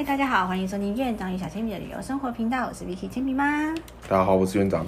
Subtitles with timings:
[0.00, 3.70] 嗨，大家好，欢迎收听院长与小铅笔的旅游生活频道，我是 Vicky 铅笔妈。
[4.08, 4.86] 大家好，我是院长。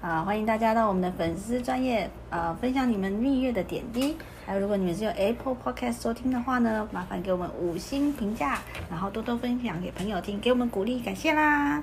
[0.00, 4.16] 啊，欢迎大家到我们的粉丝专业呃分享你们蜜月的点滴。
[4.44, 8.58] 还有，如果你们是用 Apple Podcast 收听的话呢，麻烦给我们五星评价，
[8.90, 11.80] 然后多多分享给朋友听，给我们鼓励，感谢啦。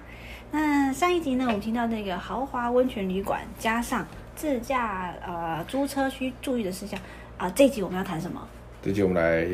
[0.52, 4.05] 那上一集呢，我们听到那个豪华温泉旅馆加上
[4.36, 6.99] 自驾呃租车需注意的事项
[7.38, 8.46] 啊，这一集我们要谈什么？
[8.82, 9.48] 这集我们来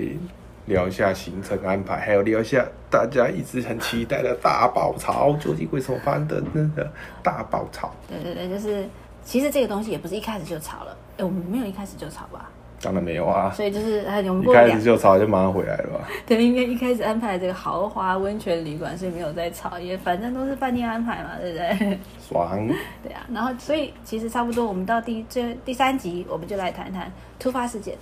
[0.66, 6.90] 聊一下行程安排，还有聊一下大家一直很期待的大宝潮，究竟为什么发生的那个
[7.22, 7.92] 大宝潮？
[8.08, 8.86] 对对对，就是
[9.24, 12.50] 其实这个东西也不是一开始就炒了，哎，我们没有一开始就炒吧？
[12.82, 16.08] 当然没有啊，所以就是哎我们一开始就吵就马上回来了吧？
[16.26, 22.00] 对，因为一开始安排这个豪华温泉旅馆，所以没有在炒，也反正都是饭店安排嘛，对不对？
[22.28, 22.68] 爽，
[23.02, 27.96] 对啊，然后所以其实差不多，我们到第这第三集，我们就来谈谈突发事件。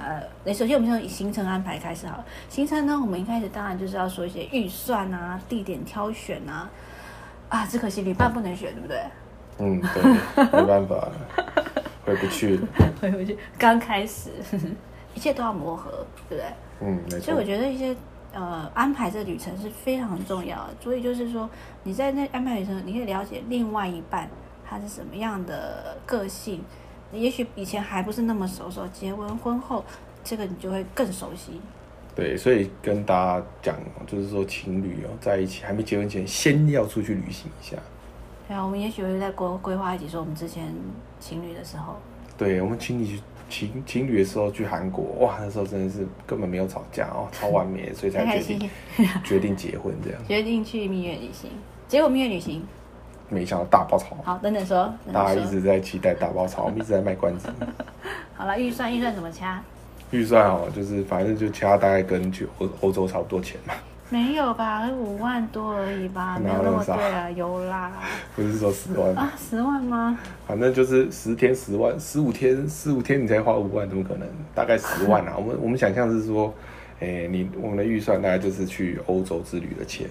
[0.00, 2.24] 呃，那首先我们从行程安排开始好了。
[2.48, 6.68] 行程呢，我们一开始当然就是要说一些预算啊、地点挑选啊。
[7.48, 9.02] 啊，只可惜旅伴不能选，对不对？
[9.58, 11.08] 嗯，对，没办法，
[12.06, 12.68] 回不去了。
[13.00, 14.30] 回不去，刚开始，
[15.14, 16.44] 一切都要磨合，对不对？
[16.80, 17.42] 嗯，没错所以我。
[17.42, 17.94] 觉得一些
[18.32, 20.68] 呃安排这旅程是非常重要的。
[20.80, 21.50] 所以就是说，
[21.82, 24.28] 你在那安排旅程，你可以了解另外一半
[24.64, 26.64] 他是什么样的个性。
[27.12, 29.84] 也许以前还不是那么熟，熟结婚婚后，
[30.22, 31.60] 这个你就会更熟悉。
[32.14, 37.76] 对，所以跟大家讲，就是说情侣哦，在一起还没结婚前，先要出去旅行一下。
[38.46, 40.74] 对啊，我们也许会在规规划一起说我们之前
[41.20, 41.96] 情侣的时候，
[42.36, 48.60] 对我们情侣情情侣的时候去韩国，哇，那时候真的是根本没有吵架哦，超完美，所以才开决定
[48.96, 50.20] 心决定结婚这样。
[50.26, 51.50] 决定去蜜月旅行。
[51.86, 52.62] 结果蜜月旅行，
[53.30, 55.34] 没想到大爆炒，好，等等说，等大家。
[55.34, 57.48] 一直在期待大爆炒，我们一直在卖关子。
[58.36, 59.62] 好了，预算预算怎么掐？
[60.10, 63.72] 预算哦，就是反正就掐大概跟去欧欧洲差不多钱嘛，
[64.08, 67.92] 没有吧，五万多而已吧， 没有那么贵啊，有啦。
[68.34, 70.18] 不是说十万，啊，十万吗？
[70.48, 74.26] 反正就是十天十万，十五天十五天你才花五万，怎么可能？
[74.52, 75.34] 大概十万啊。
[75.36, 76.52] 我们我们想象是说，
[76.98, 80.08] 诶、你我们的预算大概就是去欧洲之旅的钱。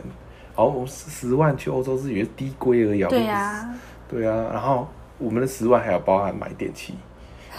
[0.60, 3.08] 好，我们十万去欧洲之旅是低规而已啊。
[3.08, 3.76] 对呀、
[4.10, 4.86] 对啊，然后
[5.18, 6.96] 我们的十万还要包含买电器。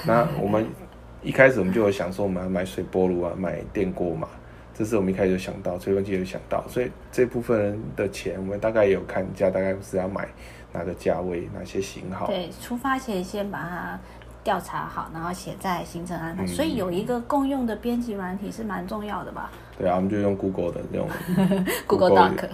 [0.05, 0.67] 那我们
[1.25, 4.29] 一开始我们就有想说，我们要买水波炉啊，买电锅嘛，
[4.75, 10.29] 这是我们一开始就想到，吹风机也有想到，所以这部分的钱我们大概也有看价，大概是要买
[10.71, 12.27] 哪个价位、哪些型号。
[12.27, 13.99] 对，出发前先把它
[14.45, 16.45] 调查好，然后写在行程安排。
[16.45, 21.09] 嗯所以有一个共用的编辑软体是蛮重要的吧对啊，我们就用 Google 的那种？
[21.87, 22.49] Google Doc、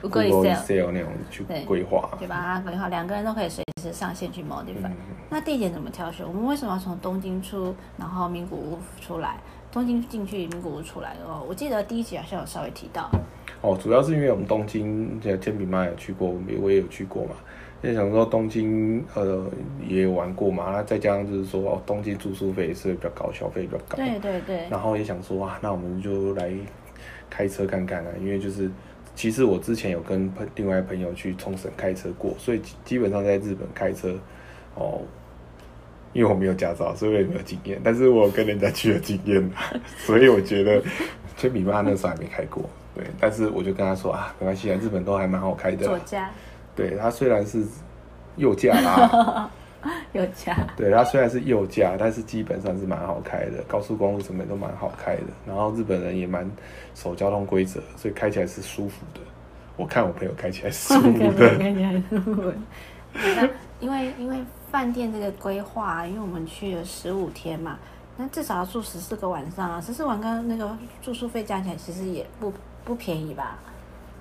[0.00, 2.10] Google Google Excel，Excel 那种去规划。
[2.18, 4.86] 对吧规划，两个人都可以随时上线去 modify。
[4.86, 4.96] 嗯，
[5.28, 6.26] 那地点怎么挑选？
[6.26, 9.36] 我们为什么要从东京出，然后名古屋出来？
[9.72, 11.44] 东京进去，名古屋出来哦。
[11.48, 13.08] 我记得第一集好像有稍微提到，
[13.60, 17.36] 哦，主要是因为我们东京，像煎饼妈有去过，我也有去过嘛。
[17.82, 19.48] 就想说东京呃
[19.88, 23.96] 也有玩过嘛，那再加上就是说哦，东京住宿费是比较高，消费比较高。
[23.96, 26.52] 对对对，然后也想说啊，那我们就来
[27.30, 28.68] 开车看看啊，因为就是
[29.20, 34.18] 其实我之前有跟朋另外朋友去冲绳开车过，所以基基本上在日本开车
[34.74, 35.02] 哦，
[36.14, 39.76] 因为我没有驾照，所以我也没有经验，但是我跟人家去的经验啊，
[40.06, 40.82] 所以我觉得
[41.36, 42.64] 千米妈那时候还没开过，
[42.94, 46.30] 对，但是我就跟他说啊，没关系啊，日本都还蛮好开的啦，左驾
[46.74, 47.62] 对，他虽然是
[48.36, 49.50] 右驾啦。
[50.12, 55.22] 右驾，对，它虽然是右驾，但是基本上是蛮好开的，高速公路什么都蛮好开的。
[55.46, 56.48] 然后日本人也蛮
[56.94, 59.20] 守交通规则，所以开起来是舒服的。
[59.76, 61.58] 我看我朋友开起来是舒服看的。
[61.72, 62.52] 起来舒服。
[63.14, 63.48] 那
[63.80, 64.38] 因为因为
[64.70, 67.78] 饭店这个规划，因为我们去了十五天嘛，
[68.16, 72.52] 那至少要住十四个晚上啊，十四晚跟那个住宿费加起来，其实也不
[72.84, 73.58] 不便宜吧？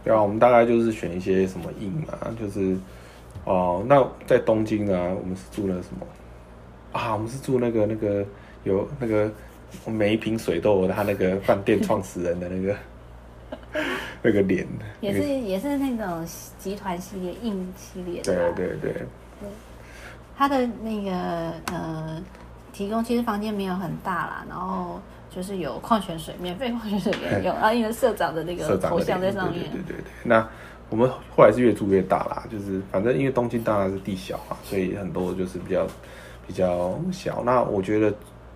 [0.02, 2.78] 对啊，我们大概就是选一些什么印啊，就是
[3.46, 6.06] 哦，那在东京呢，我们是住那个什么
[6.92, 7.14] 啊？
[7.14, 8.26] 我们是住那个那个
[8.64, 9.32] 有那个
[9.86, 12.76] 每一瓶水都有他那个饭店创始人的那个
[14.22, 14.68] 那个脸，
[15.02, 16.26] 也是那个也是那种
[16.60, 18.54] 集团系列硬系列的对吧。
[18.56, 19.06] 对对。
[20.38, 21.12] 他的那个
[21.74, 22.22] 呃
[22.72, 29.64] 提供其实房间没有很大啦，然后就是有矿泉水，免费矿泉水可以用， 然后因为社长的那个头像在上面。
[29.72, 30.04] 对对对。
[30.24, 30.48] 那
[30.90, 35.88] 我们后来是越住越大啦，就是反正因为东京当然是地小嘛，所以很多就是比较
[36.48, 37.44] 比较小。
[37.46, 38.14] 那我觉得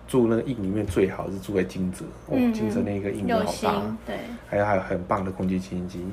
[0.08, 4.16] 住那个印里面最好是住在金泽，哦，嗯金泽那个印好大，，对
[4.48, 6.04] 还有还有很棒的空气清新机。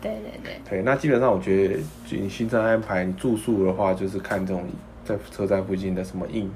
[0.00, 1.74] 对对对，对，那基本上我觉得
[2.06, 4.64] 就你行程安排，你住宿的话，就是看这种
[5.04, 6.50] 在车站附近的什么印，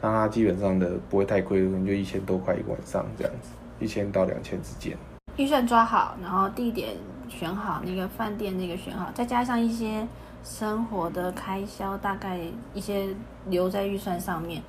[0.00, 3.48] 那它基本上的不会太贵，可能就一千多块一个晚上这样子，
[3.80, 4.96] 一千到两千之间。
[5.36, 6.96] 预算抓好，然后地点
[7.28, 10.06] 选好，那个饭店那个选好，再加上一些
[10.44, 12.38] 生活的开销，大概
[12.72, 13.08] 一些
[13.46, 14.62] 留在预算上面，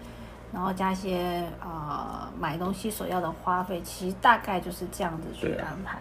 [0.51, 5.99] 然后加一些呃买东西所要的花费，其实大概就是这样子去安排。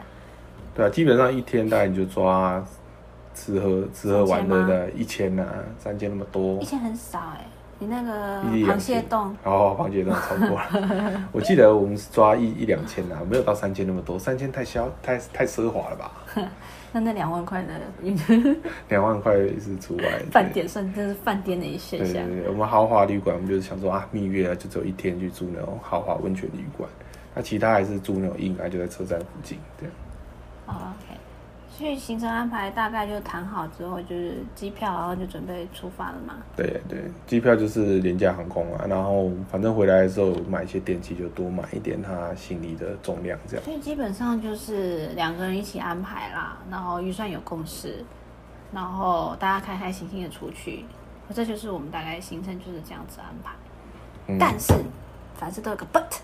[0.75, 2.65] 对啊，基本上一天大概你就抓
[3.35, 5.47] 吃喝吃喝玩乐的一千啊，
[5.79, 6.59] 三千那么多。
[6.63, 7.45] 一，千很少哎、
[7.79, 11.25] 你那个螃蟹千冻，哦，螃蟹洞超过了。
[11.33, 16.13] 我记得我们是抓一一两千啊，没有到三千那么多，三千太消太太奢华了吧？
[16.93, 17.75] 那那两万块的
[18.89, 20.05] 两万块是除外。
[20.31, 22.15] 饭店算真是饭店的一现象。
[22.15, 26.89] 对对对，我们豪华旅馆，我们就是想说啊，蜜月啊，就只有一天去住那种豪华温泉旅馆，
[27.35, 29.95] 那其他还是住那种应该，就在车站附近这样。
[30.67, 31.19] 哦 OK，
[31.77, 36.37] 所以行程安排大概就谈好之后，就是机票，然后就准备出发了嘛。
[36.57, 43.65] 对对，机票就是廉价航空啊，然后反正回来的时候买一些电器就多买一点他行李的重量这样。
[43.65, 48.05] 所以基本上就是两个人一起安排啦，然后预算有共识，
[48.73, 50.85] 然后大家开开心心的出去，
[51.35, 53.51] 这就是我们大概行程就是这样子安排。
[54.29, 54.73] 嗯，但是
[55.35, 56.19] 凡事都有个 but，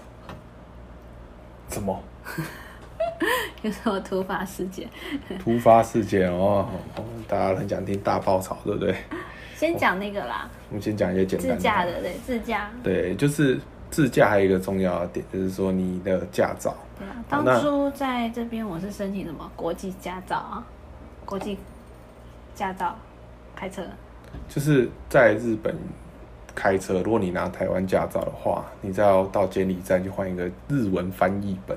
[1.67, 2.01] 怎么
[3.63, 4.89] 有什么突发事件？
[5.39, 8.95] 突发事件哦，哦大家很想听大爆炒，对不对？
[9.57, 12.71] 先讲那个啦，我们先讲一些简单自驾的对，自驾。
[12.83, 16.75] 对，就是自驾还有一个重要的点，就是说你的驾照。
[16.99, 20.67] 对啊，当初在这边我是申请什么国际驾照啊，
[21.27, 21.59] 国际
[22.55, 22.97] 驾照
[23.55, 23.83] 开车。
[24.49, 25.77] 就是在日本
[26.55, 31.77] 开车，如果你拿台湾驾照的话，你再要到监理站去换一个日文翻译本。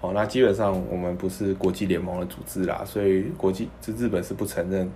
[0.00, 4.90] 哦，那基本上我们不是国际联盟的组织啦，所以国际这日本是不承认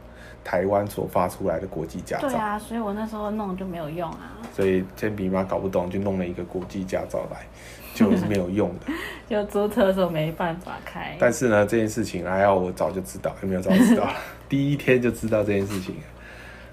[0.45, 2.29] 台湾所发出来的国际驾照。
[2.29, 7.47] 对啊，所以我那时候弄就没有用啊，所以铅笔妈搞不懂，就弄了一个国际驾照来，
[7.95, 8.93] 就是没有用的。
[9.27, 11.17] 就租车的时候没办法开。
[11.19, 14.07] 但是呢，这件事情还要我早就知道，有没有早知道？
[14.51, 15.95] 第一天就知道这件事情。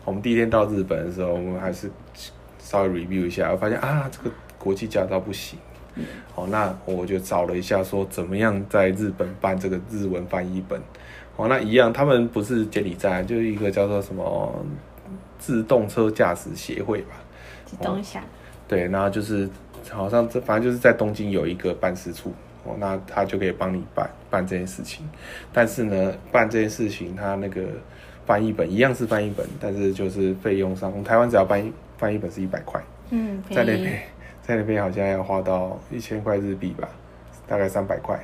[0.04, 1.90] 我们第一天到日本的时候，我们还是
[2.60, 5.58] 稍微 review 一下，我发现啊，这个国际驾照不行。
[6.34, 10.80] 好，那我就找了一下，说怎么样在日本办这个日文翻译本。
[11.36, 14.66] 哦，那一样，他们不是监理站，就是一个叫做什么
[15.38, 17.16] 自动车驾驶协会吧。
[17.68, 18.24] 去东想，
[18.68, 19.48] 对，然后就是
[19.90, 22.34] 好像这反正就是在东京有一个办事处
[22.64, 25.08] 哦，那他就可以帮你办办这件事情。
[25.54, 27.62] 但是呢，办这件事情他那个
[28.26, 34.02] 翻译本一样是翻译本，但是就是费用上，我们台湾只要翻译翻译本是一百块，嗯，在那边
[34.48, 36.88] 在那边好像要花到一千块日币吧，
[37.46, 38.18] 大概三百块，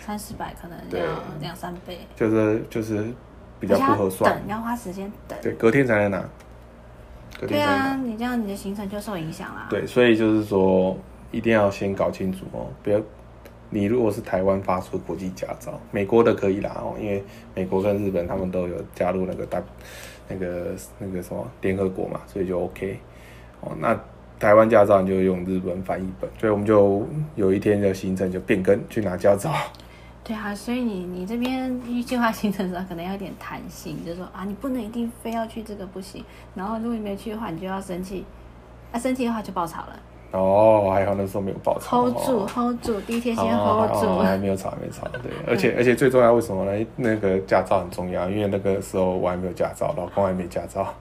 [0.00, 1.06] 三四百可能对要
[1.40, 3.12] 两三倍，就是就是
[3.58, 5.36] 比较不合算等，，要花时间等。
[5.42, 6.18] 对，隔天才能拿，
[7.40, 7.90] 隔对天才能拿。
[7.90, 9.66] 啊，你这样你的行程就受影响啦。
[9.68, 10.96] 对，所以就是说，
[11.32, 13.00] 一定要先搞清楚哦，不要。
[13.68, 19.60] 你如果是台湾发出国际驾照，美国的可以啦哦，因为美国跟日本他们都有加入那个大
[20.28, 22.96] 那个那个什么联合国嘛，所以就 OK
[23.62, 23.72] 哦。
[23.80, 23.98] 那
[24.38, 29.52] 台湾驾照你就用日文翻译本，所以我们就有一天的行程就变更去拿驾照。
[30.22, 36.24] 对啊，所以你你这边计划行程的时候可能要有点弹性，就是说啊，你不能一定非要去这个不行，
[36.54, 38.24] 然后如果你没去的话，你就要生气，
[38.90, 39.98] 啊，生气的话就爆炒了
[40.32, 44.18] 哦，还好那时候没有爆炒，hold 住哦 hold 住，第一天先哦 hold 住。
[44.18, 45.06] 还没有吵，还没吵。
[45.22, 46.86] 对，而且而且最重要，为什么呢？
[46.96, 50.92] 那个驾照很重要，因为那个时候我还没有驾照，老公还没驾照。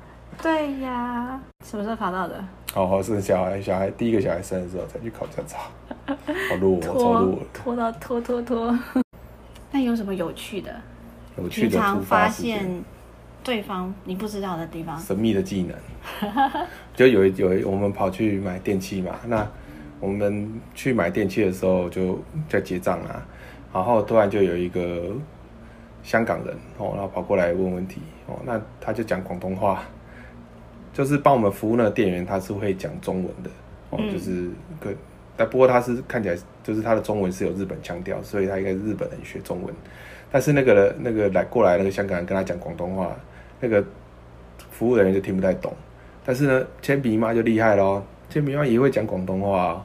[0.42, 2.44] 对呀，什么时候考到的？
[2.76, 5.58] 哦，是小孩小孩第一个小孩生的时候才去考驾照，
[6.50, 8.80] 好路我超拖路了，拖到拖拖拖。
[9.72, 10.74] 那有什么有趣的？
[11.38, 12.84] 有趣的突发发事件，现
[13.44, 15.76] 对方你不知道的地方，神秘的技能。
[16.96, 19.48] 就有一有一我们跑去买电器嘛，那
[20.00, 23.26] 我们去买电器的时候就在结账啊，
[23.74, 25.14] 然后突然就有一个
[26.04, 29.84] 香港人哦，然后跑过来问问题哦，那他就讲广东话，
[30.96, 33.50] 就是帮我们服务那个店员，他是会讲中文的
[33.90, 34.14] 哦，嗯。
[34.14, 34.50] 就是
[34.80, 34.96] 个，
[35.36, 39.76] 但不过他是看起来就是他的中文是有日本腔调，所以他应该是日本人学中文，
[40.32, 43.14] 但是那个那个来过来那个香港人跟他讲广东话，
[43.60, 43.84] 那个
[44.72, 45.74] 服务人员就听不太懂，
[46.24, 49.82] 但是呢，铅笔妈就厉害咯，铅笔妈也会讲广东话、哦，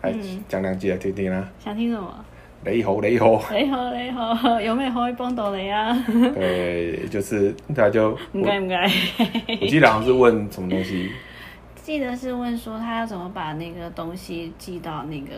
[0.00, 0.42] 来嗯。
[0.48, 2.24] 讲两句来听听啊，想听什么？
[2.66, 5.92] 你好你好，你好，你好， 有咩可以幫到你啊？
[6.34, 8.90] 对， 就是他就唔該唔該。
[9.60, 11.10] 我记得好像是问什么东西，
[11.76, 15.34] 記得是問說他要怎麼把那個東西寄到那個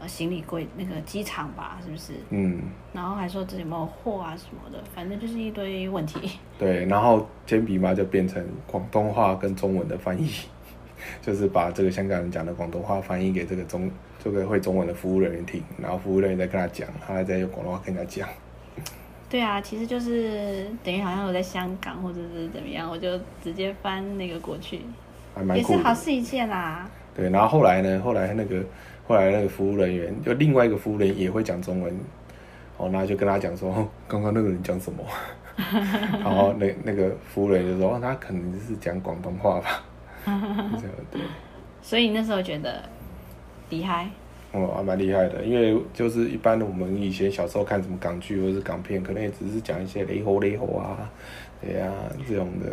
[0.00, 2.12] 呃行李櫃那個機場吧，是不是？
[2.30, 2.62] 嗯。
[2.94, 6.38] 然後還說這有沒有貨啊什麼的，反正就是一堆問題。
[6.58, 10.30] 对，然后铅笔嘛就变成广东话跟中文的翻译，
[11.20, 13.90] 就是把这个香港人讲的广东话翻译给这个中
[14.22, 18.28] 这个会中文的服务人员听，然后服务人员再跟他讲，他再用广东话跟他讲。
[19.28, 24.80] 对啊，其实就是等于好像我在香港或者是怎么样，我就直接翻那个过去，
[25.34, 25.62] 还蛮也。
[25.62, 26.90] 是好事一件啦。
[27.14, 28.62] 对，然后后来呢，后来那个
[29.06, 31.94] 后来那个服务人员，就另外一个服务人员也会讲中文，
[32.76, 35.04] 哦，那就跟他讲说，哦 刚刚那个人讲什么，
[35.56, 39.82] 然后那那个服务人员就说，哦，他可能是讲广东话吧，
[40.24, 41.20] 这样对。
[41.82, 42.82] 所以那时候觉得
[43.70, 44.10] 厉害，
[44.52, 51.10] 哦，还蛮厉害的，因为就是一般的我们以前小时候看什么港剧或者是港片，可能也只是讲一些雷吼雷吼啊，
[51.62, 51.90] 对呀、
[52.28, 52.66] 这种的，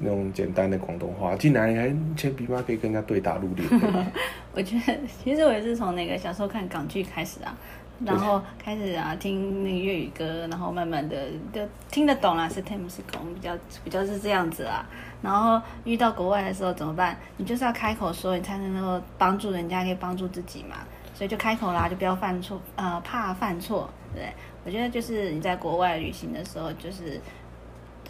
[0.00, 3.66] 那种简单的广东话，竟然还铅笔妈可以跟人家对答如流，
[4.54, 7.56] 我觉得其实我也是从那个小时候看港剧开始啊，
[8.04, 14.84] 然后开始啊听那个粤语歌，然后慢慢的就听得懂啦，是 Tim 是孔比较比较是这样子啦。
[15.22, 17.16] 然后遇到国外的时候怎么办？
[17.36, 20.78] 你就是要开口说，你才能够帮助人家，可以帮助自己嘛。
[21.14, 24.32] 所以就开口啦，就不要犯错，呃，怕犯错，对？
[24.64, 27.20] 我觉得就是你在国外旅行的时候，就是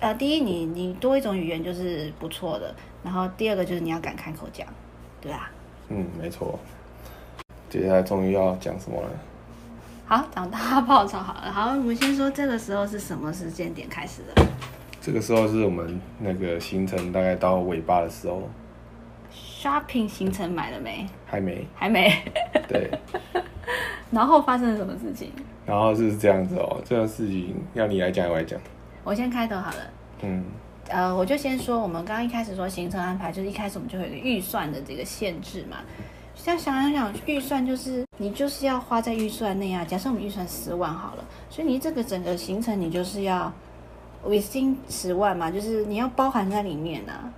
[0.01, 4.67] 呃，第一你你多一种语言就是不错的，然后第二个就是你要敢开口讲，
[5.21, 5.51] 对吧？
[5.89, 6.59] 嗯，没错。
[7.69, 9.09] 接下来终于要讲什么了？
[10.13, 11.51] 好，长大泡澡好了。
[11.51, 14.47] 好，我们先说这个时候是什么时间点开始的
[15.01, 18.47] 这个时候是我们那个行程大概到尾巴的时候
[19.35, 21.07] ，？shopping 行程买了没？
[21.25, 22.13] 还没还没。
[22.69, 22.91] 对。
[24.13, 25.33] 然后发生了什么事情？
[25.65, 28.61] 然后是这样子哦，这个事情要你来讲，我来讲。
[29.03, 29.91] 我先开头好了。
[30.21, 30.45] 嗯，
[30.91, 35.79] 呃，我就先说，我们刚刚一开始说行程安排，就是一开始我们就会有一个预算的这个限制嘛。
[36.35, 39.85] 现在想想想，预算就是你就是要花在预算内啊。
[39.85, 43.53] 假设我们预算十万好了，所以你这个整个行程你就是要
[44.27, 47.33] within 十万嘛，就是你要包含在里面啊。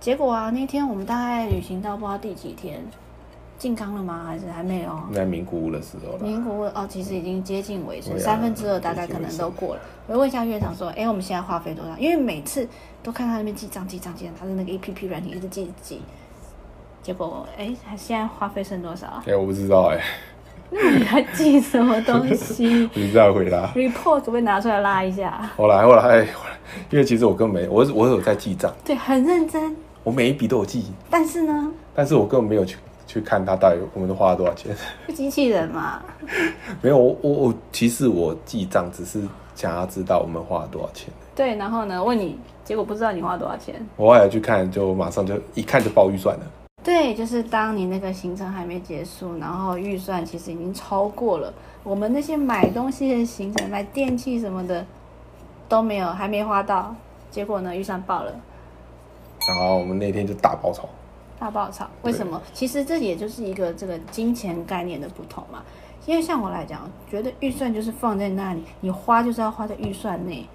[0.00, 2.82] 结果啊，那天我们大概旅行到不知道第几天，
[3.58, 4.24] 进港了吗？
[4.26, 4.98] 还是还没有？
[5.12, 6.20] 在名古屋的时候了。
[6.20, 9.80] 名古屋哦，其实已经接近尾声，三分之二大概可能都过了。
[10.06, 11.98] 我问一下院长说，哎，我们现在花费多少？
[11.98, 12.66] 因为每次
[13.02, 16.00] 都看他那边记账记账记账，他的那个 A P P 软体一直记记。
[17.02, 19.22] 结果哎，他现在花费剩多少？
[19.26, 20.00] 哎、我不知道哎、
[20.70, 23.66] 那你还记什么东西你知道回答。
[23.74, 25.50] ？report 可不可以拿出来拉一下？
[25.56, 26.26] 后来后来
[26.90, 29.74] 因为其实我根本没，我我有在记账，对，很认真。
[30.02, 32.76] 我每一笔都有记，但是呢，但是我根本没有去
[33.06, 34.74] 去看他到底我们都花了多少钱。
[35.08, 36.00] 是机器人嘛，
[36.80, 39.20] 没有，我我我其实我记账只是
[39.54, 41.12] 想要知道我们花了多少钱。
[41.34, 43.74] 对，然后呢，问你，结果不知道你花了多少钱。
[43.96, 46.42] 我后来去看，就马上就一看就报预算了。
[46.82, 54.86] 对，就是当你那个行程还没结束，然后预算其实已经超过了，我们那些买东西的行程，买电器什么的
[55.68, 56.94] 都没有，还没花到，
[57.30, 58.34] 结果呢预算爆了，
[59.46, 60.88] 然后我们那天就大爆炒。
[61.38, 61.86] 大爆炒。
[62.02, 62.40] 为什么？
[62.52, 65.62] 其实这也就是一个这个金钱概念的不同嘛。
[66.06, 70.46] 因为像我来讲，觉得预算就是放在那里，你花就是要花在预算内。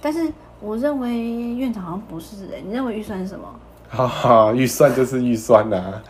[0.00, 1.18] 但是我认为
[1.54, 3.52] 院长好像不是人，你认为预算是什么？
[3.88, 6.02] 哈哈，预算就是预算呐、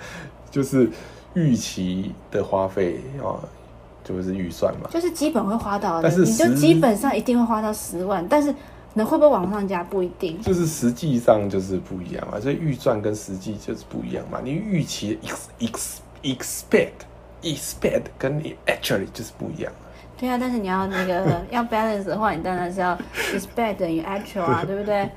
[0.50, 0.90] 就是
[1.34, 3.40] 预期的花费哦，
[4.02, 4.88] 就是预算嘛。
[4.90, 8.54] 就是基本会花到的，但是你就基本上一定会花到十万，但是
[8.94, 10.40] 能会不会往上加不一定。
[10.40, 14.40] 就是实际上就是不一样嘛，所以预算跟实际就是不一样嘛。
[14.42, 17.04] 你预期 ex ex expect
[17.42, 19.70] expect 跟你 actually 就是不一样。
[20.18, 22.96] 对啊，但是你要那个 要 balance 的话，你当然是要
[23.34, 25.10] expect 等于 actual 啊，对不对？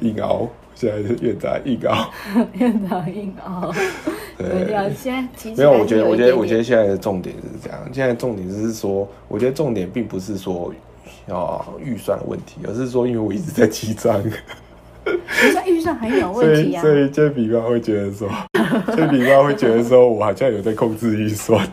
[0.00, 2.12] 硬熬，现在是院长硬熬。
[2.52, 3.72] 院长硬熬，
[4.38, 4.46] 对
[5.56, 7.80] 没有，我觉得，我觉得，我觉得现在的重点是这样。
[7.90, 10.72] 现在重点就是说，我觉得重点并不是说
[11.28, 14.22] 啊预算的问题，而是说，因为我一直在记账，
[15.66, 16.94] 预算很有 问题啊所。
[16.94, 18.28] 以煎饼妈会觉得说，
[18.94, 21.66] 煎饼妈会觉得说我好像有在控制预算，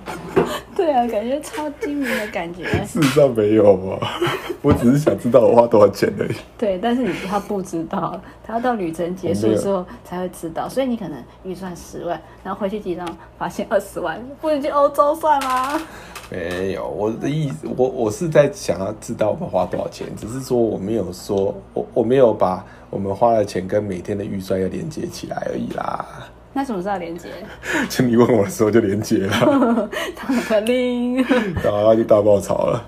[0.84, 2.66] 对啊，感觉超精明的感觉。
[2.84, 4.20] 事实上没有啊，
[4.62, 6.36] 我只是想知道我花多少钱而已。
[6.58, 15.82] 对，但是你他不知道，他要到旅程结束的时候才会知道，所以你可能预算十万，然后回去记账发现二十万，不能去欧洲算吗？
[16.30, 26.06] 没有，我的意思，我我是在想要知道我们花多少钱，只是说我没有说，我我没有把我们花的钱跟每天的预算要连接起来而已啦。
[26.54, 27.30] 那什么时候连接？
[27.90, 31.16] 就你问我的时候就连接了， 当个铃。
[31.64, 32.86] 然后他就大爆炒了。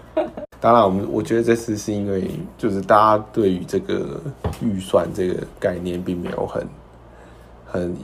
[0.62, 4.22] 当然，我们我觉得这次是因为就是大家对于这个
[4.62, 6.68] 预算这个概念并没有很
[7.66, 7.96] 很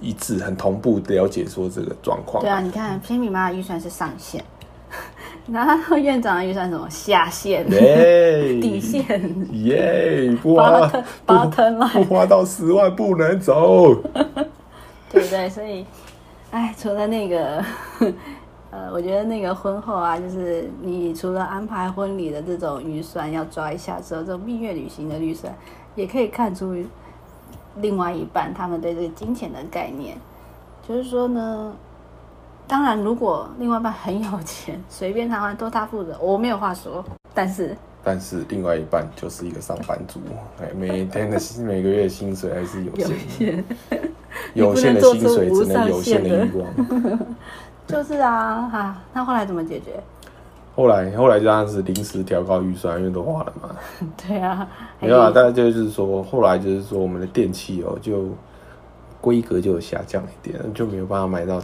[0.00, 2.50] 一致、很同步了解说这个状况对。
[2.50, 4.42] 啊，你看偏米妈的预算是上限，
[5.50, 9.04] 然后院长的预算是什么下限、耶，底线。
[9.64, 10.86] 耶，不花
[11.26, 13.96] 不花到十万不能走。
[15.10, 15.48] 对 不对？
[15.48, 15.86] 所以，
[16.50, 17.64] 哎，除了那个，
[18.70, 25.54] 呃，我觉得那个婚后啊，就是你除了安排婚礼的这种预算要抓一下之后，这种蜜月旅行的预算
[25.94, 26.74] 也可以看出
[27.76, 30.16] 另外一半他们对这个金钱的概念。
[30.86, 31.72] 就是说呢，
[32.66, 37.04] 当然如果另外一半很有钱，随便他花都他负责，我没有话说。
[37.34, 40.20] 但是，但是另外一半就是一个上班族，
[40.60, 43.64] 哎，每天的 每个月薪水还是有限，
[44.54, 47.18] 有限的薪水只能有限的欲望。
[47.86, 49.92] 就是啊，哈，那后来怎么解决？
[50.74, 53.70] 后来后来就这样子临时调高预算，因为都花了嘛。
[54.26, 54.68] 对啊，
[55.00, 58.28] 没有啊，大概就是说，后来就是说，我们的电器哦，就
[59.20, 61.62] 规格就有下降一点，就没有办法买到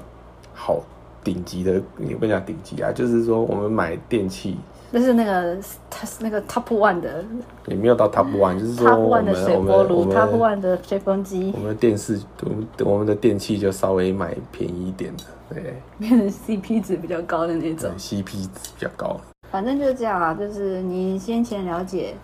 [0.55, 0.81] 好
[1.23, 1.75] 顶级的，
[2.09, 4.57] 也不讲顶级啊，就是说我们买电器
[4.95, 5.57] 那是那个
[5.89, 7.25] 它是那个 top one 的
[7.67, 17.91] 也没有到 top one，就是说 top 我 one 们的水我波炉们，top one 的吹风机我，们的电视，我们我们的电器就稍微买便宜一点的，对，变成 CP 值比较高的那种。
[17.97, 19.19] ，CP 值比较高。
[19.51, 22.15] 反正就是这样啊，就是你先前了解，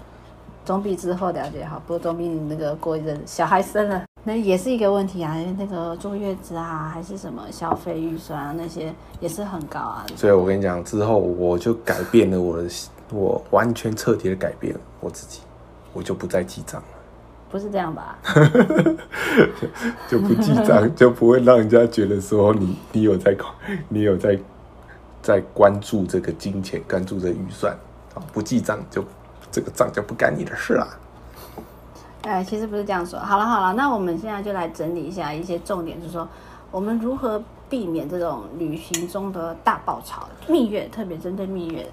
[0.64, 5.36] 总比之后了解好，不过总比你那个过一阵小孩生了，那也是一个问题啊。
[5.58, 10.04] 那个坐月子啊，还是什么消费预算啊，那些也是很高啊。
[10.16, 12.68] 所以我跟你讲，之后我就改变了我的，
[13.10, 15.40] 我完全彻底的改变我自己，
[15.92, 16.88] 我就不再记账了，
[17.50, 18.18] 不是这样吧？
[20.08, 23.36] 就不记账， 就不会让人家觉得说你你有在
[23.88, 24.38] 你有在
[25.22, 27.72] 在关注这个金钱，关注这个预算
[28.14, 29.02] 啊，不记账就
[29.50, 30.86] 这个账就不干你的事啦。
[32.22, 33.18] 哎，其实不是这样说。
[33.18, 36.28] 好了好了，那我们现在就来整理一下一些重点，就是说
[36.70, 41.86] 我们如何避免这种旅行中的大爆炒、蜜月，特别针对蜜月。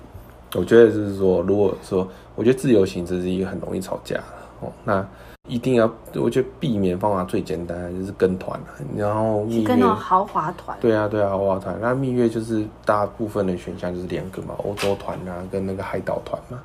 [0.55, 4.23] 我觉得就是说，如果说，我觉得自由行这是一个很容易吵架的
[4.61, 4.71] 哦。
[4.83, 5.05] 那
[5.47, 11.77] 一定要，我觉得避免方法最简单就是跟团啊然后蜜月跟那种豪华团，对啊，对啊，豪华团。
[11.79, 16.59] 那蜜月就是大部分的选项就是两个嘛，欧洲团啊，跟那个海岛团嘛。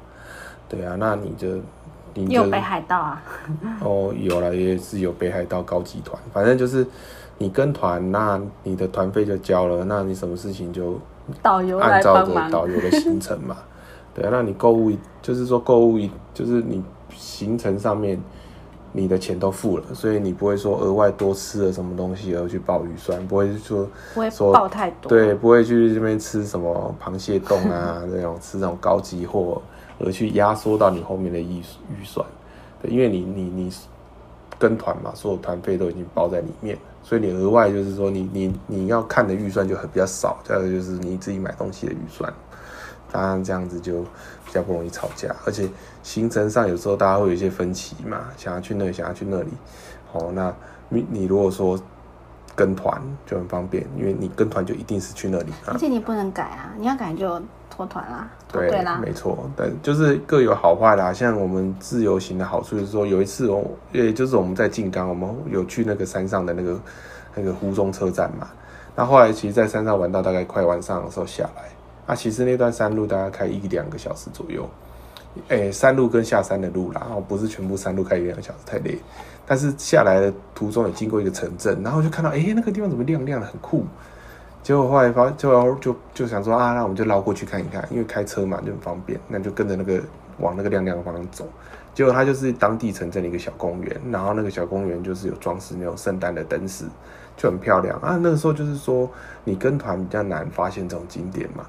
[0.68, 1.58] 对啊，那你就
[2.14, 3.22] 你有北海道啊，
[3.82, 6.86] 哦，有了，也是有北海道高级团，反正就是
[7.38, 10.98] 你跟团，那你的团费就交了，那你什么事情就
[11.42, 12.50] 导游按照着。
[12.50, 13.56] 导游的行程嘛。
[14.12, 14.90] 对啊，那你购物
[15.22, 15.98] 就是说购物
[16.34, 16.82] 就是你
[17.14, 18.20] 行程上面
[18.92, 25.08] 你的钱都付了，所以你不会说额外多吃了什么东西而去报预算，不会说不会说爆太多。
[25.08, 29.62] 对，不会去这边吃什么螃蟹冻啊 那种吃那种高级货，
[30.00, 32.26] 而去压缩到你后面的预预算。
[32.82, 33.72] 对，因为你你你
[34.58, 42.32] 跟团嘛，所有团费都已经包在里面，所以你额外就是说你你你要看的预算就很比较少，再有就是你自己买东西的预算。
[43.12, 44.02] 当然这样子就
[44.44, 45.68] 比较不容易吵架，而且
[46.02, 49.50] 行程上有时候大家会有一些分歧嘛，想要去那里，想要去那里。
[50.12, 50.54] 哦，那
[50.88, 51.76] 你你如果说
[52.54, 55.76] 跟团就很方便，因为你跟团就一定是去那里而。
[55.76, 57.42] 且你不能改啊，你要改就
[57.80, 59.00] 脱团啦，脱对啦。
[59.02, 61.12] 没错，但就是各有好坏啦。
[61.12, 66.80] 像我们自由行的好处就是说，有一次我，也就是我们在静冈，我们有去那个山上的那个
[67.36, 68.48] 那个湖中车站嘛。
[68.94, 71.62] 那后来其实，在山上玩到大概快晚上的时候下来，
[72.06, 74.68] 啊，其实那段山路大概开一两个小时左右。
[75.48, 78.98] 诶、山路跟下山的路啦，哦，不是全部山路开一两个小时太累。
[79.46, 83.86] 但是下来的途中也经过一个城镇，然后就看到，诶、那个地方怎么亮亮的，很酷。
[84.62, 90.00] 结果后来发就就就想说啊，那我们就绕过去看一看，因为开车嘛就很方便，那就跟着那个
[90.38, 91.48] 往那个亮亮的方向走。
[91.92, 96.84] 结果它就是当地城镇的一个小公园，然后那个小公园就是有装饰那种圣诞的灯饰，
[97.36, 98.16] 就很漂亮啊。
[98.22, 99.10] 那个时候就是说
[99.44, 101.66] 你跟团比较难发现这种景点嘛，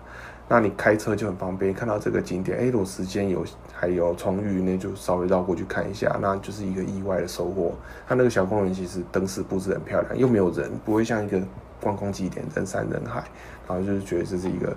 [0.47, 3.43] 那你开车就很方便，看到这个景点，哎，如果时间有
[3.81, 7.71] 还有充裕，那就稍微绕过去看一下，那就是一个意外的收获。
[8.07, 11.41] 它那个小公园其实灯饰布置很漂亮，又没有人，不会像一个
[11.81, 13.23] 观光景点人山人海，
[13.67, 14.71] 然后就是觉得这是一个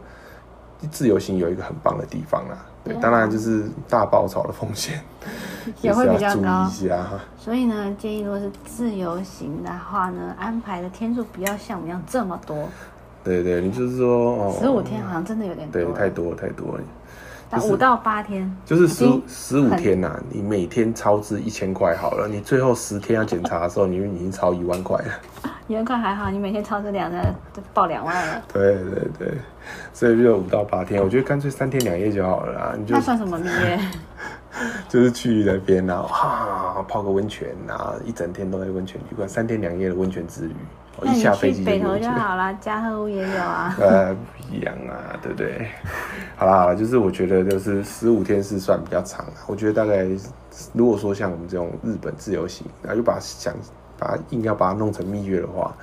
[0.90, 2.56] 自由行有一个很棒的地方啦。
[2.82, 4.98] 对，当然就是大爆炒的风险
[5.82, 6.66] 也会比较高。
[7.36, 12.56] 所以呢，建议如果是自由行的话呢，安排的天数不要像我们一样这么多，
[13.22, 16.80] 对对，你就是说哦，十五天好像真的有点多对，太多了太多了。
[17.60, 25.04] 五到八天，就是十十五天呐、你每天超支一千块好了，你最后十天要检查的时候，你已经超一万块了。
[25.66, 29.34] 一万块还好，你每天超支两的就报两万了，对对对，
[29.94, 32.74] 所以就五到八天，我觉得干脆三天两夜就好了啦。
[32.78, 33.80] 你就那算什么蜜月？
[34.88, 40.54] 就是去那边然后哈泡个温泉，然后一整天都在温泉旅馆，三天两夜的温泉之旅，
[40.96, 42.16] 我那你一下飞机去北投就好了。
[42.16, 43.74] 就好啦，嘉禾屋也有啊。
[43.80, 45.68] 呃，不一样啊，对不对？
[46.36, 50.06] 好啦好啦，就是我觉得就是十五天是算比较长的，我觉得大概
[50.72, 53.52] 如果说像我们这种日本自由行，然后又把想
[53.98, 55.74] 把它硬要把它弄成蜜月的话，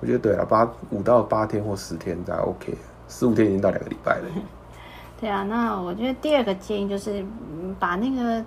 [0.00, 2.74] 我觉得对了，八五到八天或十天才 OK，
[3.08, 4.24] 十五天已经到两个礼拜了。
[5.20, 8.44] 对啊，那我觉得第二个建议就是，嗯把那个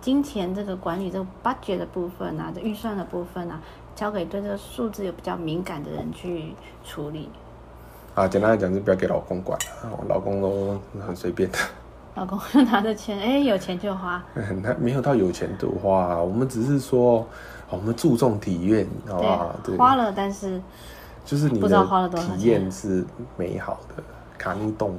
[0.00, 3.58] 金钱这个管理这个 budget 的部分啊，这预算的部分啊，
[3.96, 6.54] 交给对这个数字有比较敏感的人去
[6.84, 7.28] 处理。
[8.14, 11.58] 啊，简单来讲是不要给老公管了，我老公都很随便的，
[12.14, 14.22] 老公就拿着钱，哎，有钱就花。
[14.62, 17.18] 他没有到有钱就花、啊，我们只是说，
[17.68, 19.56] 哦我们注重体验，好不好？
[19.64, 20.60] 对，花了，但是
[21.24, 23.04] 就是你不知道花了多少体验是
[23.36, 24.02] 美好的。
[24.38, 24.96] 卡尼冻、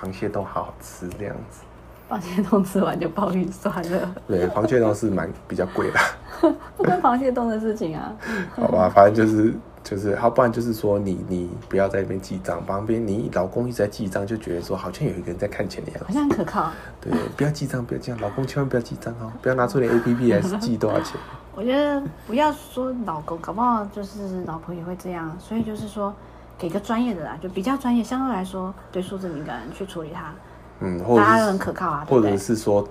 [0.00, 1.62] 螃蟹都好好吃，这样子。
[2.10, 6.00] 螃蟹冻吃完就爆预算了，对，螃蟹冻是蛮比较贵的，
[6.76, 8.12] 不关螃蟹冻的事情啊。
[8.56, 16.06] 好吧，反正就是就是，要不然就是说你你不要在那边记账，旁边你老公一直在记账，就觉得说好像有一个人在看钱的样子。
[16.06, 16.70] 好像很可靠。
[17.00, 21.18] 对，不要记账，不要这样，老公千万不要记账哦，不要拿出点 A P P 来 记多少钱。
[21.54, 26.12] 我觉得不要说老公，搞不好就是老婆也会这样，所以就是说
[26.58, 30.32] 给个专业的啦，就比较专业，相对来说对数字敏感人去处理它，
[30.80, 32.36] 嗯，或者大家都很可靠啊，或者？
[32.36, 32.86] 是说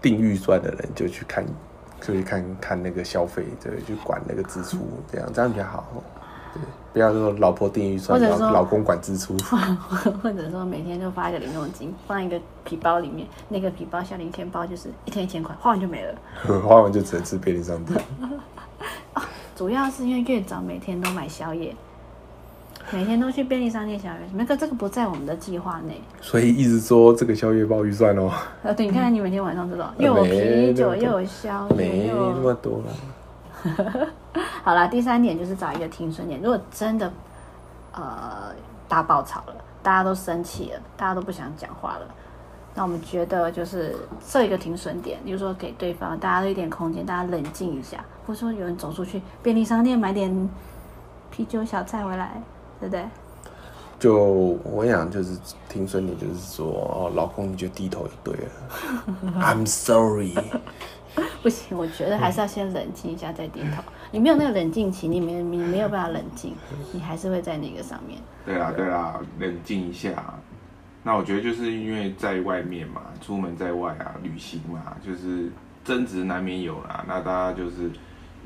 [0.00, 1.44] 定预算的人就去看，
[2.00, 4.78] 就去看看那个消费，对，去管那个支出，
[5.10, 5.84] 这样这样比较好。
[6.54, 6.60] 对，
[6.92, 9.36] 不要说老婆定预算，或者说老老公管支出。
[10.22, 16.14] 或者说每天就发一个零用金，放一个皮包里面，那个皮包像零钱包，就是一天一千块，花完就没了。
[16.66, 18.00] 花完就只能吃便利商店。
[19.54, 21.76] 主要是因为院长每天都买宵夜，
[22.92, 26.00] 每天都去便利商店宵夜，那个这个不在我们的计划内。
[26.20, 28.30] 所以一直说这个宵夜包预算哦，
[28.62, 34.08] 呃，对，你看你每天晚上知道，又有啤酒，又有宵夜，没有那么多了。
[34.64, 36.40] 好啦，第三点就是找一个停损点。
[36.40, 37.12] 如果真的
[37.92, 38.54] 呃
[38.88, 42.14] 大爆炒了，大家都生气了，大家都不想讲话了，
[42.74, 50.48] 那我们觉得就是设一个停损点，比如说给对方大家都一点空间，大家冷静一下，或者说有人走出去便利商店买点
[51.30, 52.42] 啤酒小菜回来，
[52.80, 53.04] 对不对？
[53.98, 55.38] 就我想就是
[55.68, 58.50] 听说你就是说哦，老公你就低头就对了。
[59.44, 60.34] I'm sorry。
[61.42, 63.82] 不行，我觉得还是要先冷静一下再低头。
[64.10, 66.54] 你没有那个冷静期，你没你没有办法冷静，
[66.92, 68.18] 你还是会在那个上面。
[68.46, 70.34] 对啊，对啊，冷静一下。
[71.02, 75.50] 那我觉得就是因为在外面嘛，出门在外啊，旅行嘛，就是
[75.84, 77.04] 争执难免有啦。
[77.08, 77.90] 那大家就是，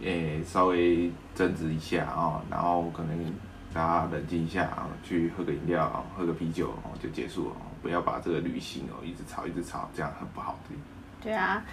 [0.02, 3.32] 诶、稍微争执一下啊、然后可能
[3.74, 7.56] 大家冷静一下啊，去喝个饮料，喝个啤酒，就结束了。
[7.82, 10.76] 不要把这个旅行哦一直吵一直吵，这样很不好的。
[11.20, 11.64] 对啊，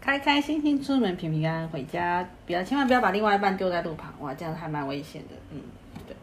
[0.00, 5.34] 开开心心出门，平平安安回家，不要千万不要把另外一半丢在路旁，哇，这样还蛮危险的。
[5.50, 5.60] 嗯，
[6.06, 6.16] 对。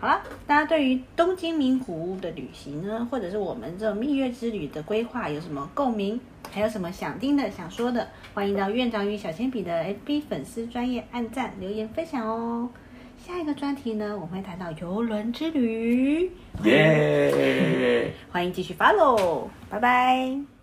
[0.00, 6.20] 好了，大家对于东京名古屋的旅行呢，或者是我们这种蜜月之旅的规划有什么共鸣？
[6.50, 8.08] 还有什么想听的、想说的？
[8.34, 12.68] 欢迎到院长与小铅笔的 FB 粉丝专业按赞、留言、分享哦。
[13.26, 16.30] 下一个专题呢，我们会谈到游轮之旅，
[16.64, 20.53] 耶、欢迎继续 follow，拜拜。